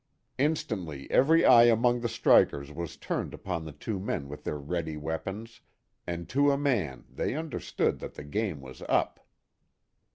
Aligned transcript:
Instantly 0.39 1.05
every 1.11 1.45
eye 1.45 1.65
among 1.65 1.99
the 1.99 2.09
strikers 2.09 2.71
was 2.71 2.97
turned 2.97 3.35
upon 3.35 3.65
the 3.65 3.71
two 3.71 3.99
men 3.99 4.27
with 4.29 4.43
their 4.43 4.57
ready 4.57 4.97
weapons, 4.97 5.61
and 6.07 6.27
to 6.27 6.49
a 6.49 6.57
man 6.57 7.05
they 7.07 7.35
understood 7.35 7.99
that 7.99 8.15
the 8.15 8.23
game 8.23 8.61
was 8.61 8.81
up. 8.89 9.27